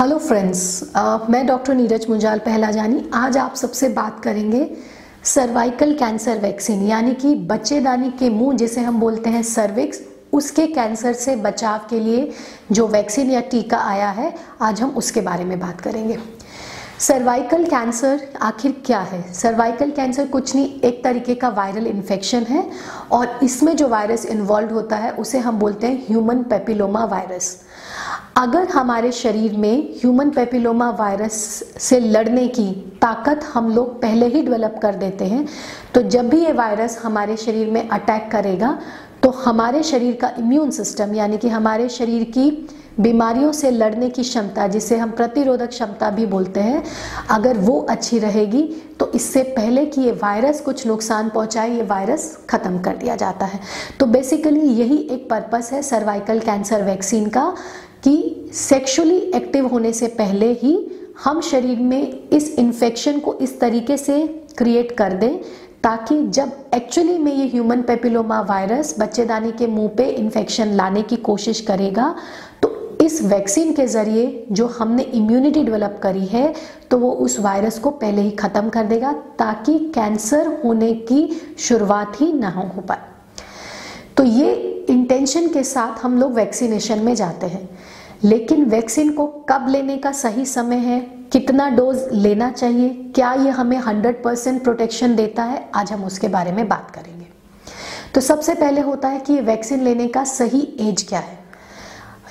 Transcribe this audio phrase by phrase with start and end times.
[0.00, 0.92] Hello friends
[1.30, 4.64] मैं doctor Neeraj Munjal पहला जानी आज आप सबसे बात करेंगे
[5.24, 10.00] सर्वाइकल कैंसर वैक्सीन यानी कि बच्चेदानी के मुँह, जिसे हम बोलते हैं सर्विक्स
[10.32, 12.30] उसके कैंसर से बचाव के लिए
[12.72, 16.18] जो वैक्सीन या टीका आया है, आज हम उसके बारे में बात करेंगे।
[17.00, 19.22] सर्वाइकल कैंसर आखिर क्या है?
[19.32, 22.68] सर्वाइकल कैंसर कुछ नहीं, एक तरीके का वायरल इन्फेक्शन है
[23.12, 27.56] और इसमें जो वायरस इन्वॉल्व होता है, उसे हम बोलते हैं ह्यूमन पेपिलोमा वायरस
[28.36, 31.34] अगर हमारे शरीर में ह्यूमन पेपिलोमा वायरस
[31.80, 32.70] से लड़ने की
[33.02, 35.46] ताकत हम लोग पहले ही डेवलप कर देते हैं
[35.94, 38.78] तो जब भी ये वायरस हमारे शरीर में अटैक करेगा
[39.22, 42.50] तो हमारे शरीर का इम्यून सिस्टम यानी कि हमारे शरीर की
[43.00, 46.82] बीमारियों से लड़ने की क्षमता, जिसे हम प्रतिरोधक क्षमता भी बोलते हैं,
[47.30, 48.62] अगर वो अच्छी रहेगी
[49.00, 53.46] तो इससे पहले कि ये वायरस कुछ नुकसान पहुँचाए, ये वायरस खत्म कर दिया जाता
[53.46, 53.60] है।
[54.00, 57.54] तो बेसिकली यही एक पर्पस है सर्वाइकल कैंसर वैक्सीन का
[58.04, 60.76] कि सेक्सुअली एक्टिव होने से पहले ही
[61.24, 64.26] हम शरीर में इस इन्फेक्शन को इस तरीके से
[64.58, 65.38] क्रिएट कर दें,
[65.82, 71.16] ताकि जब एक्चुअली में ये ह्यूमन पेपिलोमा वायरस बच्चेदानी के मुँह पे इन्फेक्शन लाने की
[71.16, 72.14] कोशिश करेगा
[72.62, 76.52] तो इस वैक्सीन के ज़रिए जो हमने इम्यूनिटी डेवलप करी है
[76.90, 82.20] तो वो उस वायरस को पहले ही ख़त्म कर देगा, ताकि कैंसर होने की शुरुआत
[82.20, 83.08] ही ना हो पाए।
[84.16, 84.52] तो ये
[85.20, 87.68] इंटेंशन के साथ हम लोग वैक्सीनेशन में जाते हैं।
[88.24, 91.00] लेकिन वैक्सीन को कब लेने का सही समय है?
[91.32, 92.88] कितना डोज लेना चाहिए?
[93.14, 95.62] क्या ये हमें 100 परसेंट प्रोटेक्शन देता है?
[95.74, 97.26] आज हम उसके बारे में बात करेंगे।
[98.14, 101.38] तो सबसे पहले होता है कि वैक्सीन लेने का सही एज क्या है?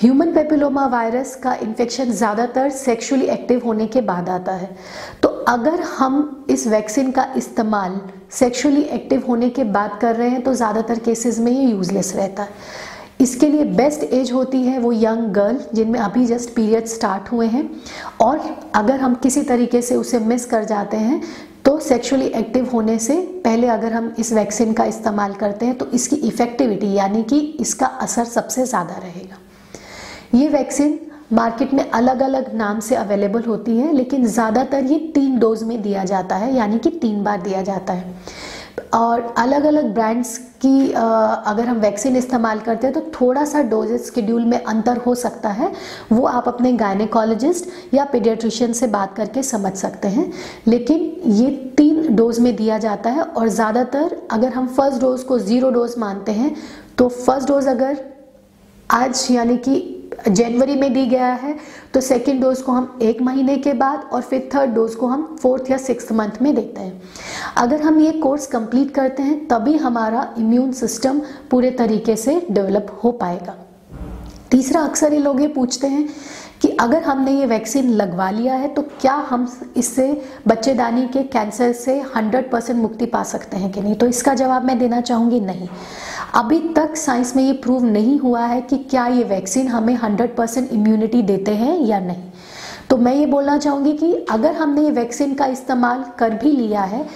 [0.00, 4.76] ह्यूमन पेपिलोमा वायरस का इन्फेक्शन ज़्यादातर सेक्सुअली एक्टिव होने के बाद आता है।
[5.22, 8.00] तो अगर हम इस वैक्सीन का इस्तेमाल
[8.32, 12.42] सेक्सुअली एक्टिव होने के बाद कर रहे हैं तो ज़्यादातर केसेस में ये यूजलेस रहता
[12.42, 12.84] है।
[13.20, 17.46] इसके लिए बेस्ट एज होती है वो यंग गर्ल जिनमें अभी जस्ट पीरियड स्टार्ट हुए
[17.46, 17.68] हैं।
[18.20, 18.40] और
[18.74, 21.22] अगर हम किसी तरीके से उसे मिस कर जाते हैं
[21.64, 25.86] तो सेक्सुअली एक्टिव होने से पहले अगर हम इस वैक्सीन का इस्तेमाल करते हैं तो
[25.94, 29.38] इसकी इफ़ेक्टिविटी यानी कि इसका असर सबसे ज़्यादा रहेगा।
[30.34, 30.98] ये वैक्सीन
[31.30, 35.80] मार्केट में अलग अलग नाम से अवेलेबल होती है, लेकिन ज़्यादातर ये तीन डोज में
[35.82, 38.14] दिया जाता है, यानी कि तीन बार दिया जाता है।
[38.94, 44.10] और अलग अलग ब्रांड्स की अगर हम वैक्सीन इस्तेमाल करते हैं तो थोड़ा सा डोजेस
[44.14, 45.70] शेड्यूल में अंतर हो सकता है।
[46.12, 50.32] वो आप अपने गायनेकोलॉजिस्ट या पीडियाट्रिशियन से बात करके समझ सकते हैं।
[50.66, 55.38] लेकिन ये तीन डोज में दिया जाता है, और ज़्यादातर अगर हम फ़र्स्ट डोज को
[55.40, 56.54] ज़ीरो डोज मानते हैं
[56.98, 57.98] तो फ़र्स्ट डोज अगर
[58.90, 59.95] आज यानी कि
[60.28, 61.56] जनवरी में दी गया है
[61.94, 65.36] तो सेकेंड डोज को हम एक महीने के बाद और फिर थर्ड डोज को हम
[65.42, 67.02] फोर्थ या सिक्स मंथ में देते हैं।
[67.56, 72.98] अगर हम ये कोर्स कंप्लीट करते हैं, तभी हमारा इम्यून सिस्टम पूरे तरीके से डेवलप
[73.04, 73.56] हो पाएगा।
[74.50, 76.08] तीसरा अक्सर ये लोग ये पूछते हैं
[76.62, 79.46] कि अगर हमने ये वैक्सीन लगवा लिया है तो क्या हम
[79.76, 80.06] इससे
[80.48, 83.94] बच्चेदानी के कैंसर से 100 परसेंट मुक्ति पा सकते हैं कि नहीं?
[83.94, 85.68] तो इसका जवाब मैं देना चाहूँगी नहीं।
[86.34, 90.28] अभी तक साइंस में ये प्रूव नहीं हुआ है कि क्या ये वैक्सीन हमें 100
[90.36, 92.30] परसेंट इम्यूनिटी देते हैं या नहीं।
[92.90, 96.82] तो मैं ये बोलना चाहूँगी कि अगर हमने ये वैक्सीन का इस्तेमाल कर भी लिया
[96.82, 97.06] है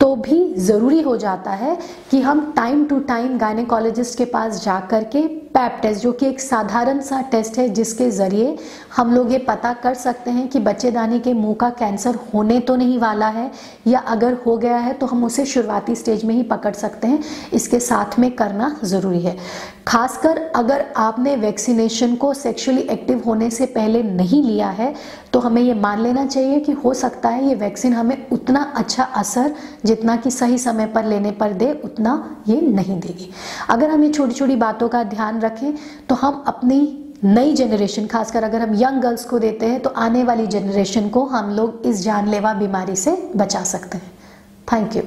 [0.00, 1.76] तो भी ज़रूरी हो जाता है
[2.10, 5.26] कि हम टाइम टू टाइम गायनेकोलॉजिस्ट के पास जा कर के
[5.56, 8.56] पैप टेस्ट, जो कि एक साधारण सा टेस्ट है, जिसके ज़रिए
[8.96, 12.76] हम लोग ये पता कर सकते हैं कि बच्चेदानी के मुँह का कैंसर होने तो
[12.76, 13.50] नहीं वाला है,
[13.86, 17.22] या अगर हो गया है तो हम उसे शुरुआती स्टेज में ही पकड़ सकते हैं।
[17.52, 19.36] इसके साथ में करना ज़रूरी है।
[19.86, 24.94] खासकर अगर आपने वैक्सीनेशन को सेक्सुअली एक्टिव होने से पहले नहीं लिया है
[25.32, 29.04] तो हमें ये मान लेना चाहिए कि हो सकता है ये वैक्सीन हमें उतना अच्छा
[29.16, 33.30] असर जितना कि सही समय पर लेने पर दे, उतना ये नहीं देगी।
[33.70, 35.72] अगर हम ये छोटी छोटी बातों का ध्यान रखें
[36.08, 36.80] तो हम अपनी
[37.24, 41.24] नई जनरेशन खासकर अगर हम यंग गर्ल्स को देते हैं तो आने वाली जनरेशन को
[41.26, 44.12] हम लोग इस जानलेवा बीमारी से बचा सकते हैं।
[44.68, 45.02] Thank you